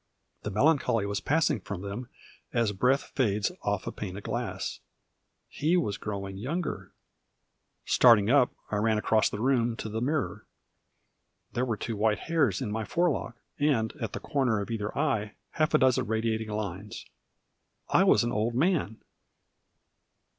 [0.41, 2.09] The melancholy was passing from them
[2.53, 4.79] as breath fades off a pane of glass.
[5.47, 6.91] He was growing younger.
[7.85, 10.47] Starting up, I ran across the room, to the mirror.
[11.53, 14.97] There were two white hairs in my fore lock; and, at the corner of either
[14.97, 17.05] eye, half a dozen radiating lines.
[17.87, 19.03] I was an old man.